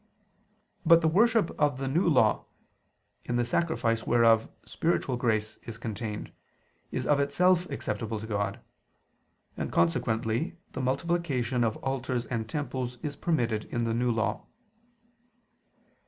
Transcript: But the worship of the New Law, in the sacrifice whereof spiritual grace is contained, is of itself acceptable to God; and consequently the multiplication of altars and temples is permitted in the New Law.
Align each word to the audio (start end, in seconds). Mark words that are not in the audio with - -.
But 0.83 1.01
the 1.01 1.07
worship 1.07 1.51
of 1.61 1.77
the 1.77 1.87
New 1.87 2.07
Law, 2.09 2.45
in 3.23 3.35
the 3.35 3.45
sacrifice 3.45 4.03
whereof 4.07 4.49
spiritual 4.65 5.15
grace 5.15 5.57
is 5.67 5.77
contained, 5.77 6.33
is 6.91 7.05
of 7.05 7.19
itself 7.19 7.69
acceptable 7.69 8.19
to 8.19 8.25
God; 8.25 8.59
and 9.55 9.71
consequently 9.71 10.57
the 10.71 10.81
multiplication 10.81 11.63
of 11.63 11.77
altars 11.83 12.25
and 12.25 12.49
temples 12.49 12.97
is 13.03 13.15
permitted 13.15 13.65
in 13.65 13.83
the 13.83 13.93
New 13.93 14.09
Law. 14.11 14.47